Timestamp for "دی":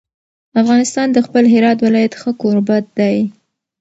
2.99-3.17